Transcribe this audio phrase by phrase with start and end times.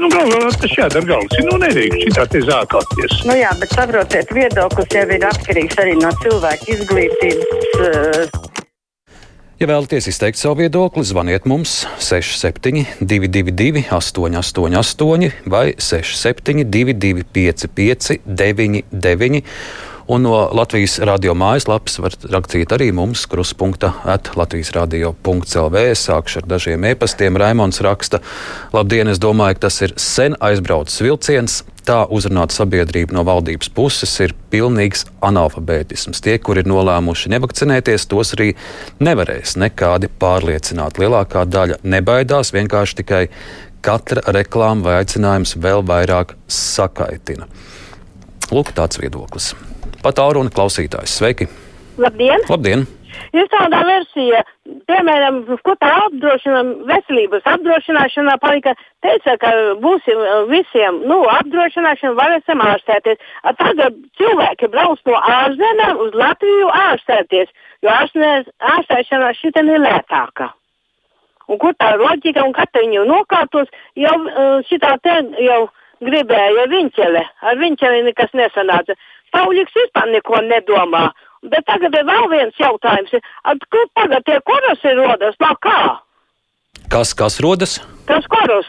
[0.00, 1.40] Nu, galvā tas jādara galvas.
[1.44, 3.18] Nu, nedrīkst šitā te zākāties.
[3.28, 7.50] Nu jā, bet saprotiet, viedoklis jau ir atkarīgs arī no cilvēka izglītības.
[7.76, 8.48] Uh...
[9.60, 19.44] Ja vēlaties izteikt savu viedokli, zvaniet mums 6722, 888, vai 6722, 55, 99.
[20.10, 25.82] Un no Latvijas radio mājaslapas var rakstīt arī mums, kruspunkta at Latvijas radio.clv.
[26.00, 27.38] Sākšu ar dažiem e-pastiem.
[27.38, 28.18] Raimons raksta,
[28.74, 31.60] labdien, es domāju, ka tas ir sen aizbraucis vilciens.
[31.86, 36.26] Tā uzrunāt sabiedrību no valdības puses ir pilnīgs analfabētisms.
[36.26, 38.50] Tie, kuri ir nolēmuši nevakcinēties, tos arī
[38.98, 40.98] nevarēs nekādi pārliecināt.
[40.98, 43.24] Lielākā daļa nebaidās, vienkārši tikai
[43.78, 47.46] katra reklāma vai aicinājums vēl vairāk sakaitina.
[48.50, 49.54] Lūk, tāds viedoklis.
[50.00, 51.18] Pat Auruna klausītājs.
[51.18, 51.46] Sveiki!
[52.00, 52.40] Labdien!
[52.48, 52.86] Labdien.
[53.36, 54.38] Ir tāda versija,
[54.88, 58.72] piemēram, ko tā apdrošinām, veselības apdrošināšanā palika,
[59.04, 59.50] teica, ka
[59.82, 63.20] būsim visiem, nu, apdrošināšana varēsim ārstēties.
[63.58, 67.52] Tagad cilvēki brauc no ārzemēm uz Latviju ārstēties,
[67.84, 70.48] jo ārstēšana šitam ir lētāka.
[71.50, 74.16] Un kur tā loģika un kad viņu nokārtos, jau
[74.70, 75.64] šitā te jau
[76.00, 78.96] gribēja viņķele, ar viņķeli nekas nesanāca.
[79.34, 81.10] Pauļiks vispār neko nedomā.
[81.50, 83.12] Bet tagad ir vēl viens jautājums.
[83.72, 85.38] Kur tagad tie korosi rodas?
[85.40, 85.80] No kā?
[86.90, 87.78] Kas, kas rodas?
[88.08, 88.66] Tas koros,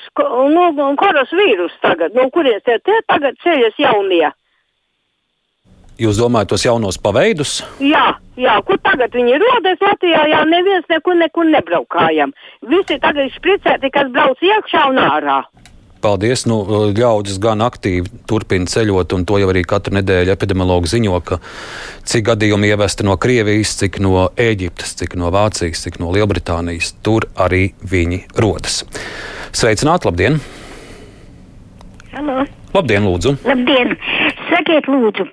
[0.54, 2.14] nu, koros vīrus tagad.
[2.16, 4.30] No kurienes tie, tie tagad ceļas jaunie?
[6.02, 7.60] Jūs domājat tos jaunos paveidus?
[7.84, 12.32] Jā, jā, kur tagad viņi rodas Latvijā, jā, neviens nekur, nekur nebraukājam.
[12.72, 15.42] Visi tagad ir špricēti, kas brauc iekšā un ārā.
[16.02, 16.46] Paldies.
[16.50, 16.62] Nu,
[16.98, 21.38] ļaudis gan aktīvi turpina ceļot, un to jau arī katru nedēļu epidemiologi ziņo, ka
[22.10, 26.96] cik gadījumi ievesti no Krievijas, cik no Ēģiptes, cik no Vācijas, cik no Lielbritānijas.
[27.06, 28.82] Tur arī viņi rodas.
[29.54, 30.42] Sveicināti, labdien!
[32.16, 32.44] Halo.
[32.76, 33.38] Labdien, lūdzu!
[33.48, 33.96] Labdien!
[34.50, 35.28] Sakiet, lūdzu,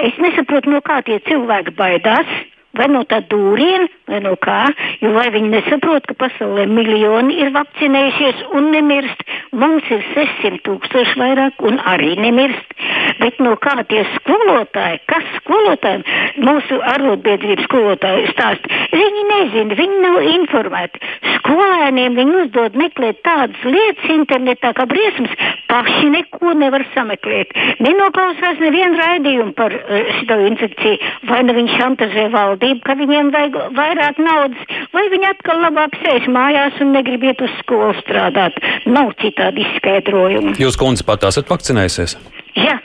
[0.00, 2.28] es nesaprotu, no kā tie cilvēki baidās.
[2.72, 4.62] Vai no tā dūriena, vai no kā,
[5.02, 9.20] jo vai viņi nesaprot, ka pasaulē miljoni ir vakcinējušies un nemirst,
[9.52, 12.72] mums ir 600 tūkstoši vairāk un arī nemirst.
[13.20, 16.04] Bet no kā tie skolotāji, kas skolotājiem,
[16.48, 21.02] mūsu arotbiedrības skolotāji stāst, viņi nezina, viņi nav informēti.
[21.36, 25.36] Skolēniem viņi uzdod meklēt tādas lietas internetā, kā briesmas,
[25.68, 27.52] paši neko nevar sameklēt.
[27.84, 33.30] Nenoklausās nevienu raidījumu par uh, šo infekciju, vai ne viņi šantažē valdību valdību, ka viņiem
[33.32, 34.62] vajag vairāk naudas,
[34.92, 38.54] vai viņi atkal labāk sēž mājās un negrib iet uz skolu strādāt.
[38.86, 40.54] Nav citādi izskaidrojumu.
[40.58, 42.16] Jūs, kundze, pat esat vakcinējusies?
[42.56, 42.78] Jā,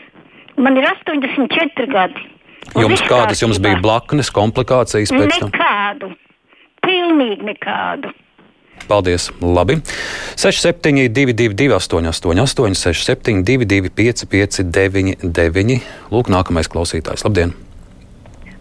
[0.57, 2.25] man ir 84 gadi.
[2.75, 5.51] Jums kādas jums bija blaknes, komplikācijas pēc tam?
[5.51, 6.15] Nekādu.
[6.83, 8.11] Pilnīgi nekādu.
[8.87, 9.31] Paldies!
[9.41, 9.79] Labi.
[10.37, 17.25] 6722, 888, 672, 559, Lūk, nākamais klausītājs.
[17.25, 17.55] Labdien!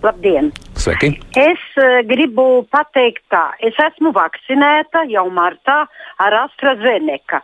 [0.07, 0.53] Labdien!
[0.79, 1.09] Sveiki!
[1.41, 5.81] Es uh, gribu pateikt tā, es esmu vakcinēta jau martā
[6.23, 7.41] ar AstraZeneca.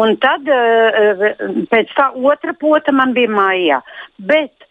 [0.00, 1.24] Un tad uh,
[1.72, 3.80] pēc tā otra pota man bija mājā.
[4.18, 4.68] Bet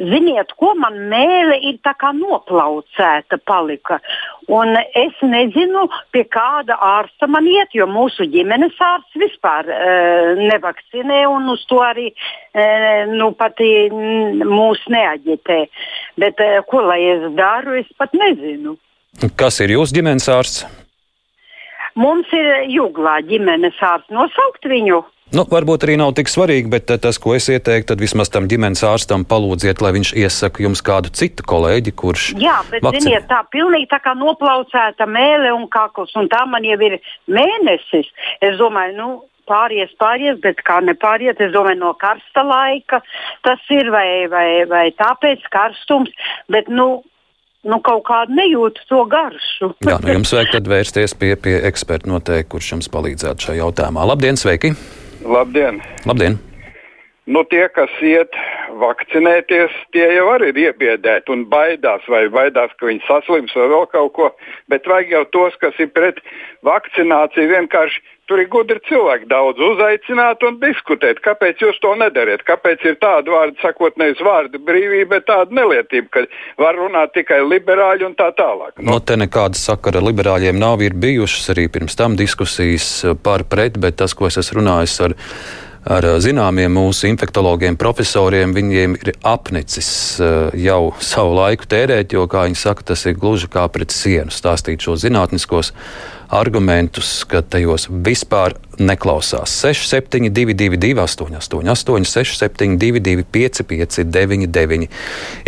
[0.00, 3.98] Ziniet, ko man mēlē ir tā kā noplaucēta palika.
[4.48, 5.82] Un es nezinu,
[6.14, 11.82] pie kāda ārsta man iet, jo mūsu ģimenes ārsts vispār uh, nevakcinē un uz to
[11.84, 15.60] arī uh, nu, pat mūs neaģitē.
[16.20, 18.76] Bet uh, ko lai es daru, es pat nezinu.
[19.40, 20.66] Kas ir jūsu ģimenes ārsts?
[21.98, 24.12] Mums ir jūglā ģimenes ārsts.
[24.14, 25.02] Nosaukt viņu.
[25.30, 28.82] Nu, varbūt arī nav tik svarīgi, bet tas, ko es ieteiktu, tad vismaz tam ģimenes
[28.86, 32.24] ārstam palūdziet, lai viņš iesaka jums kādu citu kolēģi, kurš.
[32.42, 33.04] Jā, bet vakcin...
[33.06, 36.98] ziniet, tā pilnīgi tā kā noplaucēta mēle un kakls, un tā man jau ir
[37.30, 38.10] mēnesis.
[38.42, 39.08] Es domāju, nu,
[39.50, 43.02] pāries, pāries, bet kā nepāriet, es domāju, no karsta laika
[43.46, 46.12] tas ir vai, vai, vai tāpēc karstums,
[46.52, 47.02] bet, nu,
[47.66, 49.72] nu, kaut kādu nejūtu to garšu.
[49.86, 54.06] Jā, nu jums vajag tad vērsties pie, pie eksperta noteikti, kurš jums palīdzētu šajā jautājumā.
[54.12, 54.74] Labdien, sveiki!
[55.26, 55.82] Labdien!
[56.08, 56.40] Labdien.
[57.30, 58.34] Nu, tie, kas iet
[58.80, 63.86] vakcinēties, tie jau arī ir iebiedēti un baidās, vai baidās, ka viņi saslims vai vēl
[63.92, 64.30] kaut ko.
[64.72, 66.18] Bet vajag jau tos, kas ir pret
[66.66, 71.22] vakcināciju, vienkārši tur ir gudri cilvēki daudz uzaicināt un diskutēt.
[71.22, 72.42] Kāpēc jūs to nedariet?
[72.46, 76.26] Kāpēc ir tāda vārda, sakot, nevis vārda brīvība, bet tāda nelietība, ka
[76.62, 78.74] var runāt tikai liberāļi un tā tālāk?
[78.78, 78.90] Nu.
[78.92, 82.92] No te nekāda sakara liberāļiem nav, ir bijušas arī pirms tam diskusijas
[83.22, 85.18] par pret, bet tas, ko es esmu runājis ar
[85.88, 88.52] ar zināmiem mūsu infektologiem, profesoriem.
[88.56, 89.90] Viņiem ir apnicis
[90.60, 94.84] jau savu laiku tērēt, jo, kā viņi saka, tas ir gluži kā pret sienu stāstīt
[94.84, 95.72] šos zinātniskos
[96.30, 99.52] argumentus, ka tajos vispār neklausās.
[99.60, 104.88] 6722, 888, 672, 559,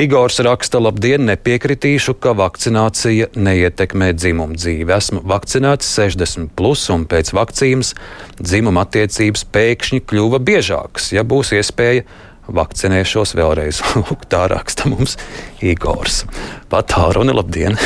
[0.02, 4.90] Igors raksta, labdien, nepiekritīšu, ka vakcinācija neietekmē dzimumu dzīvi.
[4.98, 7.94] Esmu vakcinēts 60, plus, un pēc vakcīnas
[8.42, 11.12] dzimuma attiecības pēkšņi kļuva biežākas.
[11.14, 12.04] Ja būs iespēja,
[12.52, 13.80] vakcinēšos vēlreiz.
[14.02, 15.16] Lūk, tā raksta mums
[15.62, 16.24] Igors.
[16.72, 17.78] Pat tā runa, labdien!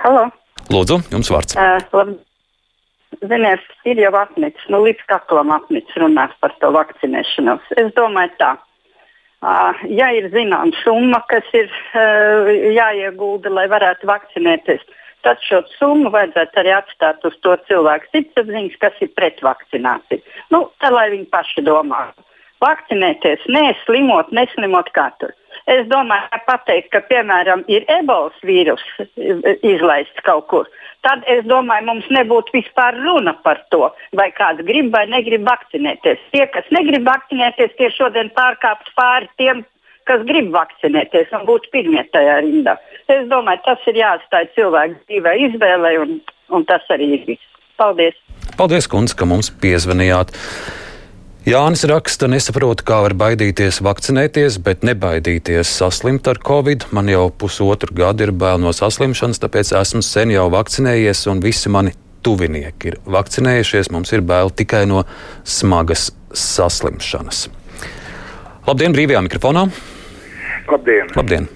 [0.00, 0.30] Halo!
[0.70, 1.56] Lūdzu, jums vārds.
[1.58, 2.12] Uh,
[3.20, 7.72] Ziniet, ir jau apnicis, nu līdz kaklam apnicis runāt par to vakcinēšanos.
[7.80, 8.54] Es domāju tā.
[9.40, 14.84] Uh, ja ir zināma summa, kas ir uh, jāiegulda, lai varētu vakcinēties,
[15.26, 20.22] tad šo summu vajadzētu arī atstāt uz to cilvēku sirdsapziņas, kas ir pret vakcināciju.
[20.54, 22.06] Nu, tā lai viņi paši domā.
[22.62, 25.32] Vakcinēties, neslimot, neslimot katru.
[25.68, 28.82] Es domāju, ka pateikt, ka, piemēram, ir ebolas vīrus
[29.16, 30.70] izlaists kaut kur,
[31.06, 36.22] tad es domāju, mums nebūtu vispār runa par to, vai kāds grib vai negrib vakcinēties.
[36.32, 39.62] Tie, kas negrib vakcinēties, tie šodien pārkāpt pāri tiem,
[40.08, 42.76] kas grib vakcinēties un būt pirmie tajā rindā.
[43.12, 46.20] Es domāju, tas ir jāatstāj cilvēku dzīvē izvēlei, un,
[46.56, 47.46] un tas arī ir viss.
[47.80, 48.16] Paldies!
[48.58, 50.34] Paldies, kundze, ka mums piezvanījāt!
[51.48, 56.84] Jānis raksta, nesaprotu, kā var baidīties vakcinēties, bet nebaidīties saslimt ar covid.
[56.92, 61.72] Man jau pusotru gadu ir bail no saslimšanas, tāpēc esmu sen jau vakcinējies, un visi
[61.72, 63.88] mani tuvinieki ir vakcinējušies.
[63.88, 65.06] Mums ir bail tikai no
[65.48, 67.46] smagas saslimšanas.
[68.68, 69.64] Labdien, brīvajā mikrofonā!
[70.68, 71.08] Labdien!
[71.16, 71.48] Labdien.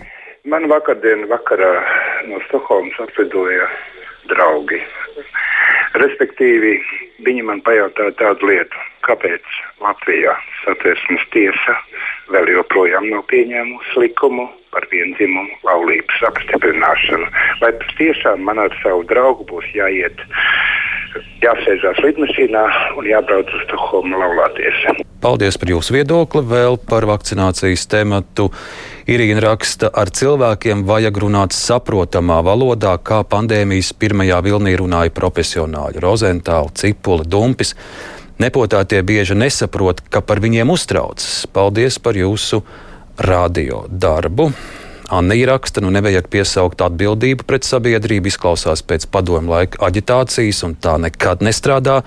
[0.49, 1.75] Man vakardien vakarā
[2.31, 3.69] no Stokholmas atlidoja
[4.33, 4.81] draugi.
[6.01, 6.79] Respektīvi,
[7.29, 10.35] viņi man pajautāja tādu lietu, kāpēc Latvijā
[10.65, 11.79] satversmes tiesa
[12.33, 17.31] vēl joprojām nav pieņēmusi likumu par vienzimumu laulības apstiprināšanu.
[17.63, 20.25] Vai tiešām man ar savu draugu būs jāiet,
[21.45, 22.65] jāsēžās lidmašīnā
[22.99, 24.87] un jābrauc uz Stokholmu laulāties?
[25.25, 26.43] Paldies par jūsu viedokli.
[26.45, 28.51] Vēl par vakcinācijas tematu.
[29.09, 36.75] Irīna raksta, ar cilvēkiem vajag runāt saprotamā valodā, kā pandēmijas pirmajā vilnī runāja profesionāļi- Rozentāli,
[36.77, 37.73] Cipuli, Dumpis.
[38.43, 41.45] Nepotātie bieži nesaprot, ka par viņiem uztraucas.
[41.55, 42.65] Paldies par jūsu
[43.19, 44.51] radio darbu.
[45.15, 50.97] Anna raksta, nu nevajag piesaukt atbildību pret sabiedrību, izklausās pēc padomu laika aģitācijas, un tā
[50.99, 52.01] nekad nestrādā.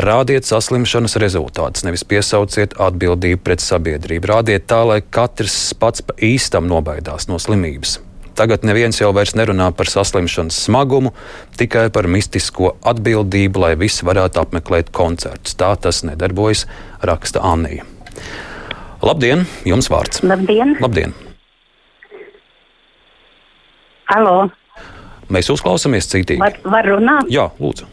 [0.00, 4.32] Rādiet saslimšanas rezultātus, nevis piesauciet atbildību pret sabiedrību.
[4.32, 8.00] Rādiet tā, lai katrs pats pa īstam nobaidās no slimības.
[8.40, 11.10] Tagad neviens jau vairs nerunā par saslimšanas smagumu,
[11.60, 15.58] tikai par mistisko atbildību, lai visi varētu apmeklēt koncertus.
[15.60, 16.62] Tā tas nedarbojas,
[17.04, 17.84] raksta Anija.
[19.04, 20.24] Labdien, jums vārds.
[20.24, 20.72] Labdien!
[20.80, 21.12] Labdien.
[24.08, 24.48] Halo!
[25.28, 26.40] Mēs uzklausāmies citīgi.
[26.40, 27.28] Var, var runāt?
[27.28, 27.92] Jā, lūdzu.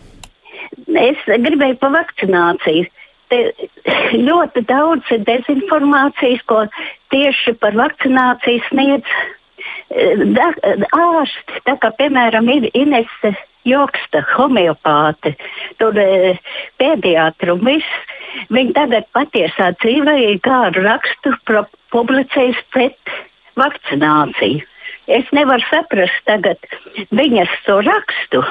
[1.11, 2.87] Es gribēju par vakcināciju.
[3.27, 3.43] Te
[4.15, 6.63] ļoti daudz ir dezinformācijas, ko
[7.11, 9.17] tieši par vakcināciju sniedz
[9.91, 13.35] ārsti, tā kā piemēram ir Inese
[13.67, 15.35] Joksta, homeopāte,
[15.79, 16.37] tur e,
[16.79, 17.97] pēdiatri un viss.
[18.53, 21.33] Viņi tagad patiesā dzīvē ir kādu rakstu
[21.91, 23.15] publicējis pret
[23.59, 24.63] vakcināciju.
[25.07, 26.59] Es nevaru saprast tagad
[27.15, 28.43] viņas to rakstu.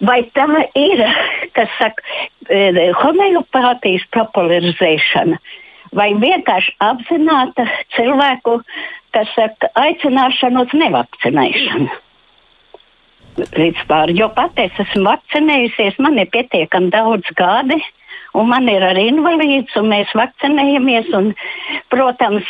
[0.00, 0.46] Vai tā
[0.78, 1.02] ir,
[1.56, 2.02] kas saka,
[2.48, 5.36] e, homeopātijas popularizēšana,
[5.92, 8.62] vai vienkārši apzināta cilvēku
[9.14, 11.90] kas saka, aicināšanu uz nevakcinēšanu.
[13.56, 17.78] Vispār, jo pat es esmu vakcinējusies, man ir pietiekami daudz gadi,
[18.36, 21.08] un man ir arī invalīds, un mēs vakcinējamies.
[21.16, 21.30] Un,
[21.92, 22.48] protams,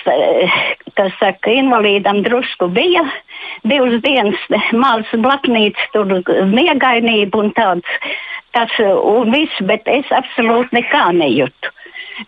[0.99, 3.05] kas saka, invalīdam drusku bija
[3.69, 4.43] divas dienas
[4.75, 6.11] malas blaknītes, tur
[6.51, 7.99] miegainība un tāds.
[8.53, 11.77] Tas un viss, bet es absolūti nekā nejūtu.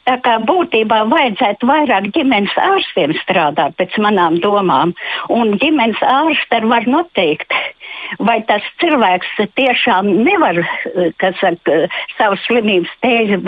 [0.09, 4.95] Tā kā būtībā vajadzētu vairāk ģimenes ārstiem strādāt pēc manām domām,
[5.33, 7.53] un ģimenes ārsti var noteikt,
[8.19, 10.61] vai tas cilvēks tiešām nevar,
[11.21, 11.85] kas saka,
[12.19, 13.41] savu slimības tēju,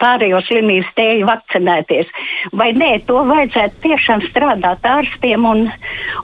[0.00, 2.12] pārējo slimības tēju vakcinēties,
[2.56, 5.66] vai nē, to vajadzētu tiešām strādāt ārstiem un,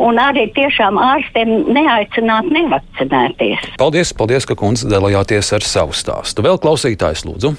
[0.05, 3.77] un arī tiešām ārstiem neaicināt nevakcinēties.
[3.83, 6.45] Paldies, paldies, ka kundze dalījāties ar savu stāstu.
[6.45, 7.57] Vēl klausītājs lūdzu.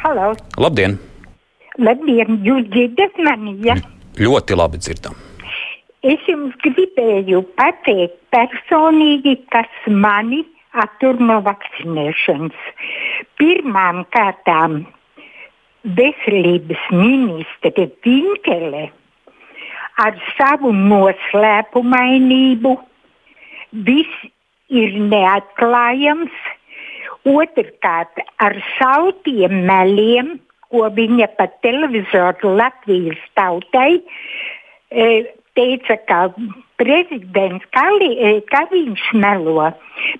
[0.00, 0.30] Halo!
[0.56, 0.94] Labdien!
[1.76, 2.38] Labdien!
[2.40, 3.52] Jūs dzirdat mani?
[3.66, 3.74] Ja?
[4.16, 5.12] Ļoti labi dzirdam.
[6.00, 10.40] Es jums gribēju pateikt personīgi, kas mani
[10.72, 12.56] attur no vakcinēšanas.
[13.36, 14.78] Pirmām kārtām
[16.00, 18.86] veselības ministre Vinkele
[20.00, 22.72] ar savu noslēpumainību
[23.84, 24.24] viss
[24.72, 26.32] ir neatklājams.
[27.28, 30.38] Otrkārt, ar saltiem meliem,
[30.70, 33.98] ko viņa pa televizoru Latvijas tautai
[34.88, 35.08] e,
[35.58, 36.20] teica, ka
[36.80, 38.32] prezidents Kali, e,
[39.20, 39.68] melo,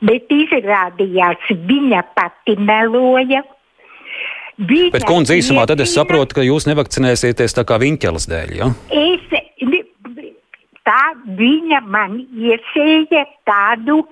[0.04, 3.44] bet izrādījās viņa pati meloja.
[4.60, 8.50] Viņa Bet, kundze, īsumā tad es saprotu, ka jūs nevakcinēsieties tā kā viņķelas dēļ.
[8.58, 8.68] Ja?
[8.92, 9.24] Es,
[10.84, 11.04] tā
[11.38, 14.02] viņa man iesēja tādu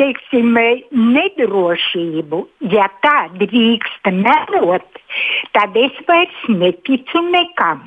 [0.00, 0.56] teiksim,
[1.16, 2.42] nedrošību.
[2.72, 5.00] Ja tā drīkst melot,
[5.56, 7.84] tad es vairs neticu nekam.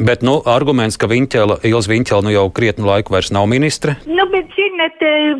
[0.00, 3.98] Bet nu, arguments, ka Viņķela, Ilza Viņķela nu jau krietnu laiku vairs nav ministre?
[4.08, 5.36] Nu, bet, zinat, eh,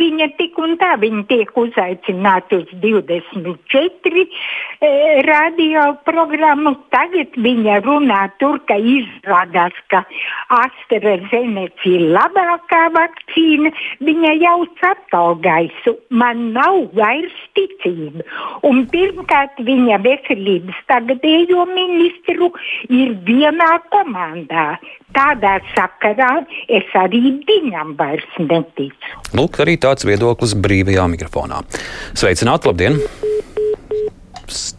[0.00, 4.24] viņa tik un tā viņa tiek uzaicināta uz 24
[4.82, 4.90] e,
[5.26, 6.74] radio programmu.
[6.90, 10.02] Tagad viņa runā tur, ka izrādās, ka
[10.58, 13.70] AstraZeneca ir labākā vakcīna.
[14.02, 15.94] Viņa jau saptaugaisu.
[16.10, 18.26] Man nav vairs ticība.
[18.66, 22.50] Un pirmkārt, viņa veselības tagadējo ministru
[22.88, 24.66] ir vienā komandā.
[25.14, 29.16] Tādā sakarā es arī viņam vairs neticu.
[29.36, 31.64] Lūk, arī tāds viedoklis brīvajā mikrofonā.
[32.14, 33.29] Sveicināti, labdien!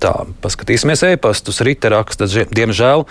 [0.01, 0.13] Tā,
[0.43, 1.61] paskatīsimies e-pastus.
[1.65, 3.05] Rīta raksta, diemžēl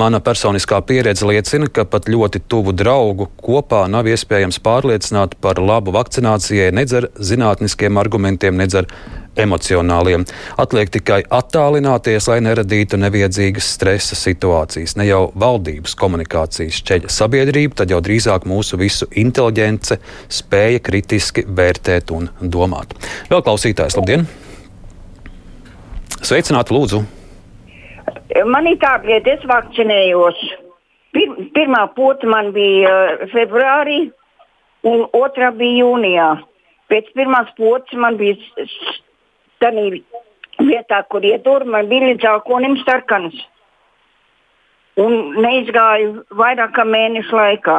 [0.00, 5.94] mana personiskā pieredze liecina, ka pat ļoti tuvu draugu kopā nav iespējams pārliecināt par labu
[5.94, 8.90] vakcinācijai nedz ar zinātniskiem argumentiem, nedz ar
[9.38, 10.26] emocionāliem.
[10.60, 14.96] Atliek tikai attālināties, lai neradītu neviedzīgas stresa situācijas.
[14.98, 20.00] Ne jau valdības komunikācijas ceļa sabiedrība, tad jau drīzāk mūsu visu inteliģence
[20.40, 22.96] spēja kritiski vērtēt un domāt.
[23.30, 24.26] Vēl klausītājs, labdien!
[26.20, 27.00] Sveicināti, lūdzu!
[28.46, 30.40] Man ir tā lieta, es vakcinējos.
[31.16, 34.02] Pir, pirmā pota man bija uh, februārī,
[34.86, 36.28] un otrā bija jūnijā.
[36.92, 38.36] Pēc pirmās potes man bija
[39.62, 39.86] tādā
[40.60, 43.40] vietā, kur ietur, man bija līdz alkoholim sarkanas.
[45.00, 47.78] Un neizgāju vairāk kā mēnešu laikā.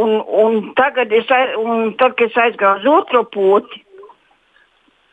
[0.00, 3.82] Un, un tagad, es, un tad, kad es aizgāju uz otro poti,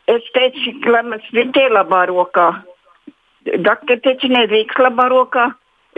[0.08, 2.50] es teicu, ka man ir labā rokā.
[3.64, 5.48] Doktori teica, nedrīkst labā rokā.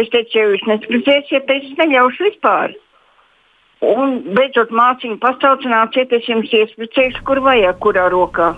[0.01, 2.77] Es teicu, ja jūs nespridzēsiet, tad es neļaušu vispār.
[3.81, 8.53] Un beidzot mācību pasaucināsiet, es jums iespricēšu, kur vajag, kurā rokā.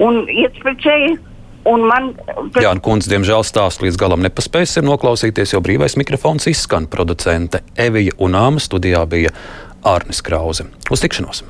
[0.00, 1.18] Un iespricēju.
[1.68, 2.12] Un man,
[2.54, 2.62] pēc...
[2.64, 6.88] Jā, un kundze, diemžēl stāstu līdz galam nepaspēsim noklausīties, jo brīvais mikrofons izskan.
[6.88, 9.34] Producente Evija un Āma studijā bija
[9.84, 10.70] Ārnis Krause.
[10.88, 11.44] Uz tikšanos!